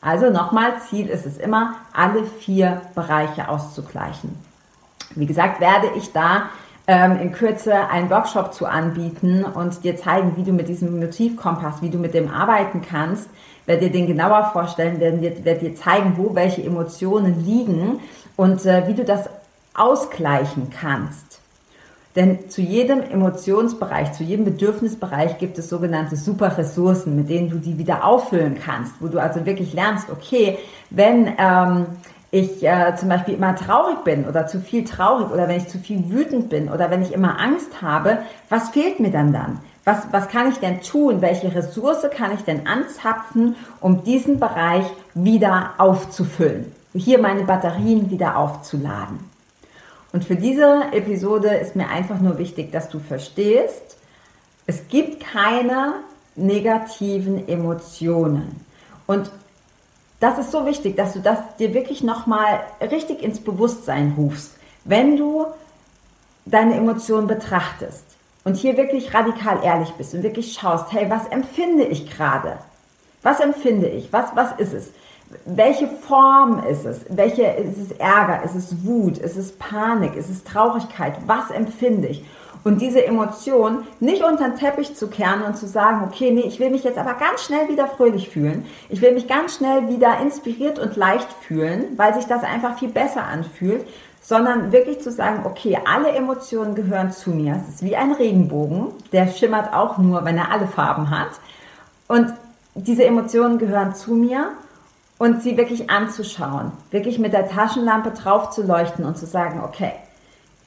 Also 0.00 0.30
nochmal, 0.30 0.80
Ziel 0.88 1.08
ist 1.08 1.26
es 1.26 1.38
immer, 1.38 1.74
alle 1.92 2.24
vier 2.24 2.82
Bereiche 2.94 3.48
auszugleichen. 3.48 4.47
Wie 5.18 5.26
gesagt, 5.26 5.60
werde 5.60 5.88
ich 5.96 6.12
da 6.12 6.50
ähm, 6.86 7.18
in 7.20 7.32
Kürze 7.32 7.74
einen 7.90 8.08
Workshop 8.10 8.54
zu 8.54 8.66
anbieten 8.66 9.44
und 9.44 9.84
dir 9.84 9.96
zeigen, 9.96 10.36
wie 10.36 10.42
du 10.42 10.52
mit 10.52 10.68
diesem 10.68 10.98
Motivkompass, 10.98 11.82
wie 11.82 11.90
du 11.90 11.98
mit 11.98 12.14
dem 12.14 12.30
arbeiten 12.30 12.82
kannst, 12.82 13.28
werde 13.66 13.86
dir 13.86 13.92
den 13.92 14.06
genauer 14.06 14.50
vorstellen, 14.52 14.98
werde 14.98 15.18
dir, 15.18 15.44
werde 15.44 15.60
dir 15.60 15.74
zeigen, 15.76 16.14
wo 16.16 16.34
welche 16.34 16.62
Emotionen 16.62 17.44
liegen 17.44 18.00
und 18.36 18.64
äh, 18.64 18.86
wie 18.86 18.94
du 18.94 19.04
das 19.04 19.28
ausgleichen 19.74 20.70
kannst. 20.70 21.40
Denn 22.16 22.48
zu 22.48 22.62
jedem 22.62 23.02
Emotionsbereich, 23.02 24.12
zu 24.12 24.24
jedem 24.24 24.44
Bedürfnisbereich 24.44 25.38
gibt 25.38 25.58
es 25.58 25.68
sogenannte 25.68 26.16
Superressourcen, 26.16 27.14
mit 27.14 27.28
denen 27.28 27.50
du 27.50 27.58
die 27.58 27.78
wieder 27.78 28.04
auffüllen 28.04 28.56
kannst, 28.58 28.94
wo 29.00 29.08
du 29.08 29.20
also 29.20 29.44
wirklich 29.44 29.72
lernst, 29.74 30.10
okay, 30.10 30.58
wenn 30.90 31.34
ähm, 31.38 31.86
ich 32.30 32.62
äh, 32.62 32.94
zum 32.96 33.08
Beispiel 33.08 33.34
immer 33.34 33.56
traurig 33.56 34.04
bin 34.04 34.26
oder 34.26 34.46
zu 34.46 34.60
viel 34.60 34.84
traurig 34.84 35.30
oder 35.30 35.48
wenn 35.48 35.56
ich 35.56 35.68
zu 35.68 35.78
viel 35.78 36.10
wütend 36.10 36.50
bin 36.50 36.68
oder 36.68 36.90
wenn 36.90 37.02
ich 37.02 37.12
immer 37.12 37.40
Angst 37.40 37.80
habe, 37.80 38.18
was 38.48 38.70
fehlt 38.70 39.00
mir 39.00 39.10
dann 39.10 39.32
dann? 39.32 39.60
Was, 39.84 40.08
was 40.10 40.28
kann 40.28 40.50
ich 40.50 40.58
denn 40.58 40.82
tun? 40.82 41.22
Welche 41.22 41.54
Ressource 41.54 42.06
kann 42.14 42.34
ich 42.34 42.42
denn 42.42 42.66
anzapfen, 42.66 43.56
um 43.80 44.04
diesen 44.04 44.38
Bereich 44.38 44.84
wieder 45.14 45.70
aufzufüllen? 45.78 46.70
Hier 46.92 47.18
meine 47.18 47.44
Batterien 47.44 48.10
wieder 48.10 48.36
aufzuladen. 48.36 49.18
Und 50.12 50.24
für 50.24 50.36
diese 50.36 50.82
Episode 50.92 51.48
ist 51.48 51.76
mir 51.76 51.88
einfach 51.88 52.20
nur 52.20 52.38
wichtig, 52.38 52.72
dass 52.72 52.88
du 52.90 52.98
verstehst, 52.98 53.96
es 54.66 54.88
gibt 54.88 55.20
keine 55.20 55.94
negativen 56.36 57.48
Emotionen. 57.48 58.64
Und 59.06 59.30
das 60.20 60.38
ist 60.38 60.50
so 60.50 60.66
wichtig, 60.66 60.96
dass 60.96 61.12
du 61.12 61.20
das 61.20 61.38
dir 61.58 61.74
wirklich 61.74 62.02
nochmal 62.02 62.60
richtig 62.80 63.22
ins 63.22 63.40
Bewusstsein 63.40 64.14
rufst, 64.16 64.52
wenn 64.84 65.16
du 65.16 65.46
deine 66.44 66.74
Emotionen 66.74 67.26
betrachtest 67.26 68.04
und 68.44 68.56
hier 68.56 68.76
wirklich 68.76 69.14
radikal 69.14 69.62
ehrlich 69.62 69.92
bist 69.92 70.14
und 70.14 70.22
wirklich 70.22 70.54
schaust, 70.54 70.92
hey, 70.92 71.08
was 71.10 71.26
empfinde 71.28 71.84
ich 71.84 72.10
gerade? 72.10 72.58
Was 73.22 73.40
empfinde 73.40 73.88
ich? 73.88 74.12
Was, 74.12 74.34
was 74.34 74.52
ist 74.58 74.72
es? 74.72 74.90
welche 75.44 75.86
Form 75.86 76.64
ist 76.64 76.84
es? 76.84 77.00
Welche, 77.08 77.42
ist 77.42 77.78
es 77.78 77.92
Ärger? 77.92 78.42
Ist 78.44 78.54
es 78.54 78.84
Wut? 78.84 79.18
Ist 79.18 79.36
es 79.36 79.52
Panik? 79.52 80.14
Ist 80.16 80.30
es 80.30 80.44
Traurigkeit? 80.44 81.16
Was 81.26 81.50
empfinde 81.50 82.08
ich? 82.08 82.24
Und 82.68 82.82
diese 82.82 83.02
Emotion 83.02 83.84
nicht 83.98 84.22
unter 84.22 84.46
den 84.46 84.58
Teppich 84.58 84.94
zu 84.94 85.08
kehren 85.08 85.40
und 85.40 85.56
zu 85.56 85.66
sagen, 85.66 86.02
okay, 86.06 86.30
nee, 86.30 86.42
ich 86.42 86.60
will 86.60 86.68
mich 86.68 86.84
jetzt 86.84 86.98
aber 86.98 87.14
ganz 87.14 87.44
schnell 87.44 87.66
wieder 87.70 87.86
fröhlich 87.86 88.28
fühlen. 88.28 88.66
Ich 88.90 89.00
will 89.00 89.14
mich 89.14 89.26
ganz 89.26 89.56
schnell 89.56 89.88
wieder 89.88 90.20
inspiriert 90.20 90.78
und 90.78 90.94
leicht 90.94 91.32
fühlen, 91.32 91.86
weil 91.96 92.12
sich 92.12 92.26
das 92.26 92.44
einfach 92.44 92.78
viel 92.78 92.90
besser 92.90 93.24
anfühlt, 93.24 93.86
sondern 94.20 94.70
wirklich 94.70 95.00
zu 95.00 95.10
sagen, 95.10 95.46
okay, 95.46 95.78
alle 95.90 96.10
Emotionen 96.10 96.74
gehören 96.74 97.10
zu 97.10 97.30
mir. 97.30 97.56
Es 97.56 97.76
ist 97.76 97.82
wie 97.82 97.96
ein 97.96 98.12
Regenbogen, 98.12 98.88
der 99.12 99.28
schimmert 99.28 99.72
auch 99.72 99.96
nur, 99.96 100.26
wenn 100.26 100.36
er 100.36 100.52
alle 100.52 100.66
Farben 100.66 101.08
hat. 101.08 101.30
Und 102.06 102.34
diese 102.74 103.06
Emotionen 103.06 103.56
gehören 103.56 103.94
zu 103.94 104.12
mir 104.12 104.50
und 105.16 105.42
sie 105.42 105.56
wirklich 105.56 105.88
anzuschauen, 105.88 106.72
wirklich 106.90 107.18
mit 107.18 107.32
der 107.32 107.48
Taschenlampe 107.48 108.10
drauf 108.10 108.50
zu 108.50 108.62
leuchten 108.62 109.06
und 109.06 109.16
zu 109.16 109.24
sagen, 109.24 109.62
okay, 109.64 109.92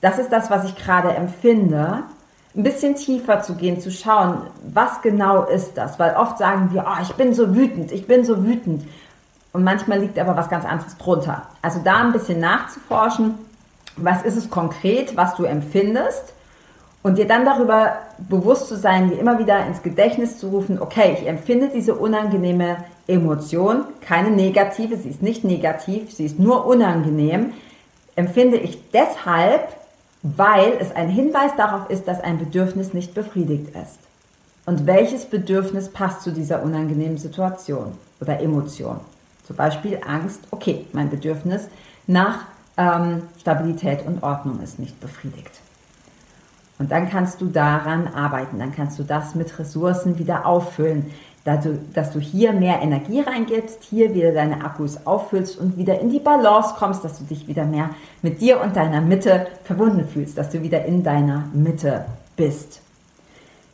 das 0.02 0.20
ist 0.20 0.32
das, 0.32 0.50
was 0.50 0.66
ich 0.66 0.76
gerade 0.76 1.12
empfinde, 1.14 2.04
ein 2.56 2.64
bisschen 2.64 2.96
tiefer 2.96 3.42
zu 3.42 3.56
gehen, 3.56 3.80
zu 3.80 3.92
schauen, 3.92 4.42
was 4.74 5.02
genau 5.02 5.44
ist 5.44 5.78
das, 5.78 6.00
weil 6.00 6.16
oft 6.16 6.38
sagen 6.38 6.70
wir, 6.74 6.86
oh, 6.86 7.02
ich 7.02 7.14
bin 7.14 7.34
so 7.34 7.56
wütend, 7.56 7.92
ich 7.92 8.08
bin 8.08 8.26
so 8.26 8.44
wütend. 8.44 8.84
Und 9.54 9.64
manchmal 9.64 10.00
liegt 10.00 10.20
aber 10.20 10.36
was 10.36 10.50
ganz 10.50 10.66
anderes 10.66 10.98
drunter. 10.98 11.44
Also 11.62 11.80
da 11.84 12.02
ein 12.02 12.14
bisschen 12.14 12.40
nachzuforschen, 12.40 13.36
was 13.98 14.24
ist 14.24 14.36
es 14.36 14.50
konkret, 14.50 15.16
was 15.16 15.36
du 15.36 15.44
empfindest? 15.44 16.34
Und 17.04 17.18
dir 17.18 17.28
dann 17.28 17.46
darüber 17.46 17.94
bewusst 18.18 18.68
zu 18.68 18.76
sein, 18.76 19.10
dir 19.10 19.20
immer 19.20 19.40
wieder 19.40 19.66
ins 19.66 19.82
Gedächtnis 19.82 20.38
zu 20.38 20.50
rufen, 20.50 20.80
okay, 20.80 21.18
ich 21.20 21.28
empfinde 21.28 21.70
diese 21.74 21.96
unangenehme 21.96 22.78
Emotion, 23.08 23.86
keine 24.02 24.30
negative, 24.30 24.98
sie 24.98 25.10
ist 25.10 25.24
nicht 25.24 25.44
negativ, 25.44 26.12
sie 26.12 26.26
ist 26.26 26.38
nur 26.38 26.66
unangenehm, 26.66 27.54
empfinde 28.16 28.58
ich 28.58 28.92
deshalb, 28.92 29.68
weil 30.24 30.74
es 30.80 30.96
ein 30.96 31.10
Hinweis 31.10 31.52
darauf 31.58 31.90
ist, 31.90 32.08
dass 32.08 32.22
ein 32.22 32.38
Bedürfnis 32.38 32.94
nicht 32.94 33.14
befriedigt 33.14 33.76
ist. 33.76 34.00
Und 34.66 34.86
welches 34.86 35.26
Bedürfnis 35.26 35.90
passt 35.90 36.22
zu 36.22 36.32
dieser 36.32 36.62
unangenehmen 36.62 37.18
Situation 37.18 37.94
oder 38.20 38.40
Emotion? 38.40 39.00
Zum 39.46 39.56
Beispiel 39.56 40.00
Angst, 40.06 40.40
okay, 40.52 40.86
mein 40.94 41.10
Bedürfnis 41.10 41.68
nach 42.06 42.46
ähm, 42.78 43.24
Stabilität 43.40 44.06
und 44.06 44.22
Ordnung 44.22 44.62
ist 44.62 44.80
nicht 44.80 45.00
befriedigt. 45.00 45.60
Und 46.78 46.92
dann 46.92 47.10
kannst 47.10 47.42
du 47.42 47.46
daran 47.46 48.08
arbeiten, 48.08 48.60
dann 48.60 48.74
kannst 48.74 48.98
du 48.98 49.04
das 49.04 49.36
mit 49.36 49.60
Ressourcen 49.60 50.18
wieder 50.18 50.46
auffüllen, 50.46 51.12
dass 51.44 51.64
du, 51.64 51.80
dass 51.94 52.12
du 52.12 52.20
hier 52.20 52.54
mehr 52.54 52.82
Energie 52.82 53.22
reingibst, 53.22 53.84
hier 53.84 54.14
wieder 54.14 54.32
deine 54.32 54.64
Akkus 54.64 55.06
auffüllst 55.08 55.60
und 55.60 55.78
wieder 55.78 56.00
in 56.00 56.12
die 56.12 56.20
Balance 56.20 56.76
kommst, 56.78 57.04
dass 57.04 57.18
du 57.18 57.24
dich 57.24 57.48
wieder 57.48 57.66
mehr 57.66 57.90
mit 58.22 58.42
dir 58.42 58.62
und 58.62 58.76
deiner 58.76 59.02
Mitte 59.02 59.48
verbunden 59.64 60.08
fühlst, 60.08 60.38
dass 60.38 60.52
du 60.52 60.62
wieder 60.62 60.86
in 60.86 61.04
deiner 61.04 61.46
Mitte 61.54 62.06
bist. 62.36 62.82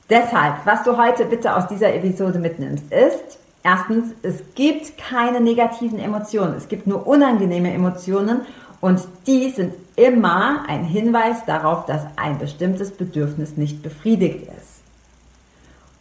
Deshalb, 0.09 0.65
was 0.65 0.83
du 0.83 0.97
heute 0.97 1.25
bitte 1.25 1.53
aus 1.53 1.67
dieser 1.67 1.93
Episode 1.93 2.39
mitnimmst, 2.39 2.85
ist, 2.93 3.39
erstens, 3.63 4.13
es 4.23 4.41
gibt 4.55 4.97
keine 4.97 5.41
negativen 5.41 5.99
Emotionen, 5.99 6.55
es 6.55 6.69
gibt 6.69 6.87
nur 6.87 7.05
unangenehme 7.05 7.73
Emotionen 7.73 8.41
und 8.79 9.01
die 9.25 9.49
sind 9.49 9.73
immer 9.97 10.63
ein 10.69 10.85
Hinweis 10.85 11.43
darauf, 11.45 11.85
dass 11.85 12.03
ein 12.15 12.37
bestimmtes 12.37 12.91
Bedürfnis 12.91 13.57
nicht 13.57 13.83
befriedigt 13.83 14.47
ist. 14.57 14.77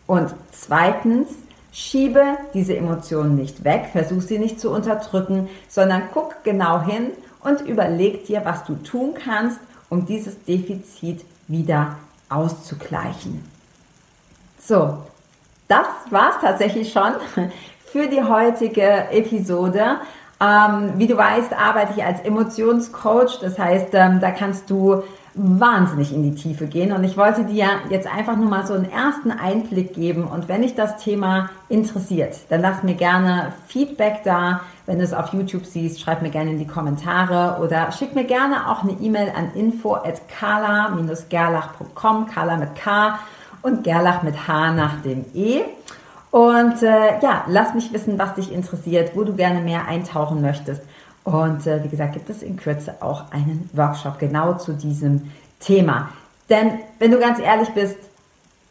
Und 0.07 0.33
zweitens, 0.53 1.29
schiebe 1.77 2.39
diese 2.55 2.75
Emotionen 2.75 3.37
nicht 3.37 3.63
weg, 3.63 3.91
versuch 3.93 4.23
sie 4.23 4.39
nicht 4.39 4.59
zu 4.59 4.71
unterdrücken, 4.71 5.51
sondern 5.69 6.05
guck 6.15 6.43
genau 6.43 6.81
hin 6.81 7.11
und 7.43 7.61
überleg 7.61 8.25
dir, 8.25 8.47
was 8.47 8.65
du 8.65 8.77
tun 8.77 9.13
kannst, 9.13 9.61
um 9.91 10.07
dieses 10.07 10.43
Defizit 10.45 11.23
wieder 11.49 11.97
auszugleichen. 12.31 13.45
So, 14.59 14.97
das 15.69 15.87
war 16.09 16.31
es 16.31 16.41
tatsächlich 16.41 16.91
schon 16.91 17.13
für 17.85 18.07
die 18.07 18.23
heutige 18.23 19.11
Episode. 19.11 19.99
Ähm, 20.41 20.95
wie 20.97 21.07
du 21.07 21.17
weißt, 21.17 21.53
arbeite 21.53 21.93
ich 21.95 22.03
als 22.03 22.21
Emotionscoach. 22.21 23.39
Das 23.41 23.59
heißt, 23.59 23.89
ähm, 23.93 24.21
da 24.21 24.31
kannst 24.31 24.71
du 24.71 25.03
wahnsinnig 25.37 26.13
in 26.13 26.23
die 26.23 26.35
Tiefe 26.35 26.67
gehen. 26.67 26.93
Und 26.93 27.05
ich 27.05 27.17
wollte 27.17 27.45
dir 27.45 27.67
jetzt 27.91 28.13
einfach 28.13 28.37
nur 28.37 28.49
mal 28.49 28.67
so 28.67 28.75
einen 28.75 28.91
ersten 28.91 29.31
Einblick 29.31 29.95
geben. 29.95 30.25
Und 30.25 30.49
wenn 30.49 30.63
dich 30.63 30.75
das 30.75 30.97
Thema 30.97 31.51
interessiert, 31.69 32.39
dann 32.49 32.63
lass 32.63 32.83
mir 32.83 32.95
gerne 32.95 33.53
Feedback 33.69 34.23
da. 34.25 34.63
Wenn 34.87 34.99
du 34.99 35.05
es 35.05 35.13
auf 35.13 35.33
YouTube 35.33 35.67
siehst, 35.67 36.01
schreib 36.01 36.23
mir 36.23 36.31
gerne 36.31 36.51
in 36.53 36.59
die 36.59 36.67
Kommentare 36.67 37.63
oder 37.63 37.93
schick 37.93 38.15
mir 38.15 38.25
gerne 38.25 38.71
auch 38.71 38.83
eine 38.83 38.93
E-Mail 38.93 39.31
an 39.37 39.53
info 39.55 39.95
at 39.95 40.29
kala-gerlach.com, 40.29 42.27
Kala 42.27 42.57
mit 42.57 42.75
K 42.77 43.19
und 43.63 43.85
Gerlach 43.85 44.23
mit 44.23 44.49
H 44.49 44.73
nach 44.73 45.03
dem 45.03 45.25
E. 45.35 45.63
Und 46.31 46.83
äh, 46.83 47.21
ja, 47.21 47.45
lass 47.49 47.75
mich 47.75 47.93
wissen, 47.93 48.19
was 48.19 48.35
dich 48.35 48.53
interessiert, 48.53 49.13
wo 49.15 49.25
du 49.25 49.35
gerne 49.35 49.61
mehr 49.61 49.87
eintauchen 49.89 50.41
möchtest. 50.43 50.83
Und 51.27 51.67
äh, 51.67 51.85
wie 51.85 51.89
gesagt, 51.89 52.15
gibt 52.15 52.31
es 52.31 52.43
in 52.43 52.57
Kürze 52.57 52.95
auch 53.01 53.31
einen 53.33 53.69
Workshop 53.73 54.19
genau 54.19 54.55
zu 54.55 54.73
diesem 54.73 55.33
Thema. 55.61 56.11
Denn 56.49 56.79
wenn 56.99 57.11
du 57.11 57.19
ganz 57.19 57.41
ehrlich 57.41 57.69
bist, 57.71 57.97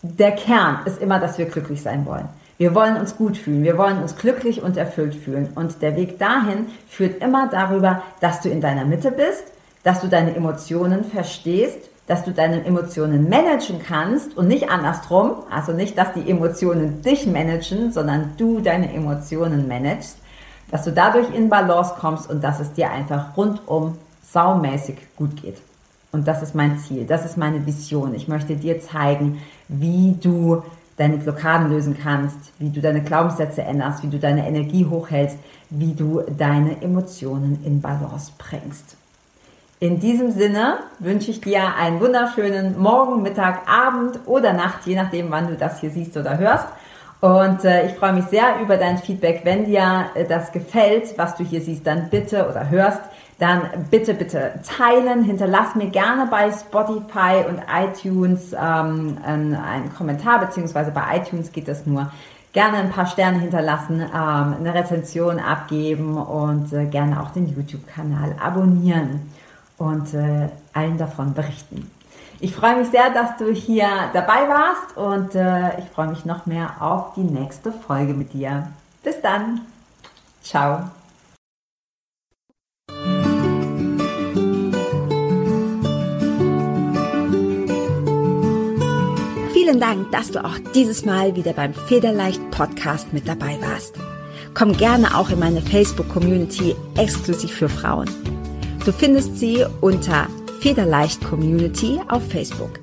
der 0.01 0.31
Kern 0.31 0.79
ist 0.85 1.01
immer, 1.01 1.19
dass 1.19 1.37
wir 1.37 1.45
glücklich 1.45 1.81
sein 1.81 2.05
wollen. 2.05 2.27
Wir 2.57 2.73
wollen 2.73 2.95
uns 2.95 3.17
gut 3.17 3.37
fühlen, 3.37 3.63
wir 3.63 3.77
wollen 3.77 4.01
uns 4.01 4.15
glücklich 4.15 4.63
und 4.63 4.77
erfüllt 4.77 5.15
fühlen. 5.15 5.49
Und 5.55 5.81
der 5.81 5.97
Weg 5.97 6.17
dahin 6.17 6.67
führt 6.87 7.21
immer 7.21 7.49
darüber, 7.49 8.01
dass 8.21 8.39
du 8.39 8.49
in 8.49 8.61
deiner 8.61 8.85
Mitte 8.85 9.11
bist, 9.11 9.43
dass 9.83 9.99
du 9.99 10.07
deine 10.07 10.33
Emotionen 10.33 11.03
verstehst 11.03 11.89
dass 12.07 12.23
du 12.23 12.31
deine 12.31 12.63
Emotionen 12.65 13.29
managen 13.29 13.79
kannst 13.79 14.37
und 14.37 14.47
nicht 14.47 14.69
andersrum, 14.69 15.37
also 15.49 15.71
nicht, 15.71 15.97
dass 15.97 16.13
die 16.13 16.29
Emotionen 16.29 17.01
dich 17.01 17.25
managen, 17.25 17.91
sondern 17.91 18.33
du 18.37 18.59
deine 18.59 18.93
Emotionen 18.93 19.67
managst, 19.67 20.17
dass 20.71 20.83
du 20.83 20.91
dadurch 20.91 21.33
in 21.33 21.49
Balance 21.49 21.93
kommst 21.99 22.29
und 22.29 22.43
dass 22.43 22.59
es 22.59 22.73
dir 22.73 22.91
einfach 22.91 23.35
rundum 23.37 23.97
saumäßig 24.31 24.97
gut 25.15 25.41
geht. 25.41 25.57
Und 26.11 26.27
das 26.27 26.41
ist 26.41 26.55
mein 26.55 26.77
Ziel, 26.79 27.05
das 27.05 27.25
ist 27.25 27.37
meine 27.37 27.65
Vision. 27.65 28.15
Ich 28.15 28.27
möchte 28.27 28.55
dir 28.55 28.79
zeigen, 28.79 29.41
wie 29.67 30.15
du 30.21 30.63
deine 30.97 31.17
Blockaden 31.17 31.69
lösen 31.69 31.97
kannst, 32.01 32.37
wie 32.57 32.69
du 32.69 32.81
deine 32.81 33.03
Glaubenssätze 33.03 33.63
änderst, 33.63 34.01
wie 34.03 34.07
du 34.07 34.17
deine 34.17 34.47
Energie 34.47 34.85
hochhältst, 34.85 35.37
wie 35.69 35.93
du 35.93 36.21
deine 36.37 36.81
Emotionen 36.81 37.61
in 37.65 37.81
Balance 37.81 38.31
bringst. 38.37 38.95
In 39.81 39.99
diesem 39.99 40.31
Sinne 40.31 40.77
wünsche 40.99 41.31
ich 41.31 41.41
dir 41.41 41.75
einen 41.75 41.99
wunderschönen 41.99 42.79
Morgen, 42.79 43.21
Mittag, 43.21 43.69
Abend 43.69 44.19
oder 44.25 44.53
Nacht, 44.53 44.85
je 44.85 44.95
nachdem, 44.95 45.29
wann 45.31 45.49
du 45.49 45.55
das 45.55 45.81
hier 45.81 45.89
siehst 45.89 46.15
oder 46.15 46.37
hörst. 46.37 46.67
Und 47.25 47.65
äh, 47.65 47.87
ich 47.87 47.93
freue 47.95 48.13
mich 48.13 48.25
sehr 48.25 48.59
über 48.61 48.77
dein 48.77 48.99
Feedback. 48.99 49.41
Wenn 49.43 49.65
dir 49.65 50.11
äh, 50.13 50.25
das 50.25 50.51
gefällt, 50.51 51.17
was 51.17 51.35
du 51.35 51.43
hier 51.43 51.59
siehst, 51.59 51.87
dann 51.87 52.11
bitte 52.11 52.47
oder 52.47 52.69
hörst, 52.69 53.01
dann 53.39 53.61
bitte, 53.89 54.13
bitte 54.13 54.59
teilen. 54.63 55.23
Hinterlass 55.23 55.73
mir 55.73 55.87
gerne 55.87 56.27
bei 56.29 56.51
Spotify 56.51 57.43
und 57.49 57.61
iTunes 57.67 58.53
ähm, 58.53 59.17
einen 59.25 59.91
Kommentar, 59.97 60.39
beziehungsweise 60.39 60.91
bei 60.91 61.17
iTunes 61.17 61.51
geht 61.51 61.67
das 61.67 61.87
nur. 61.87 62.11
Gerne 62.53 62.77
ein 62.77 62.91
paar 62.91 63.07
Sterne 63.07 63.39
hinterlassen, 63.39 64.01
ähm, 64.01 64.55
eine 64.59 64.75
Rezension 64.75 65.39
abgeben 65.39 66.17
und 66.17 66.71
äh, 66.73 66.85
gerne 66.85 67.23
auch 67.23 67.31
den 67.31 67.47
YouTube-Kanal 67.47 68.35
abonnieren 68.39 69.31
und 69.79 70.13
äh, 70.13 70.49
allen 70.73 70.99
davon 70.99 71.33
berichten. 71.33 71.89
Ich 72.39 72.53
freue 72.53 72.77
mich 72.77 72.89
sehr, 72.89 73.09
dass 73.11 73.37
du 73.37 73.51
hier 73.51 73.87
dabei 74.13 74.47
warst 74.49 74.97
und 74.97 75.35
äh, 75.35 75.79
ich 75.79 75.85
freue 75.93 76.09
mich 76.09 76.25
noch 76.25 76.45
mehr 76.45 76.81
auf 76.81 77.13
die 77.15 77.21
nächste 77.21 77.71
Folge 77.71 78.13
mit 78.13 78.33
dir. 78.33 78.67
Bis 79.03 79.21
dann. 79.21 79.61
Ciao. 80.43 80.89
Vielen 89.53 89.79
Dank, 89.79 90.11
dass 90.11 90.31
du 90.31 90.43
auch 90.43 90.57
dieses 90.75 91.05
Mal 91.05 91.35
wieder 91.35 91.53
beim 91.53 91.73
Federleicht 91.73 92.51
Podcast 92.51 93.13
mit 93.13 93.27
dabei 93.27 93.57
warst. 93.61 93.95
Komm 94.53 94.73
gerne 94.73 95.17
auch 95.17 95.29
in 95.29 95.39
meine 95.39 95.61
Facebook-Community 95.61 96.75
exklusiv 96.97 97.51
für 97.51 97.69
Frauen. 97.69 98.09
Du 98.85 98.91
findest 98.91 99.37
sie 99.37 99.65
unter 99.81 100.27
Federleicht 100.65 101.23
Community 101.23 102.01
auf 102.07 102.27
Facebook. 102.27 102.79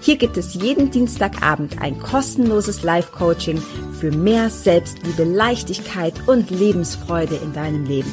Hier 0.00 0.16
gibt 0.16 0.36
es 0.36 0.54
jeden 0.54 0.92
Dienstagabend 0.92 1.82
ein 1.82 1.98
kostenloses 1.98 2.84
Live-Coaching 2.84 3.60
für 3.98 4.12
mehr 4.12 4.48
Selbstliebe, 4.48 5.24
Leichtigkeit 5.24 6.14
und 6.28 6.50
Lebensfreude 6.50 7.34
in 7.34 7.52
deinem 7.52 7.84
Leben. 7.84 8.12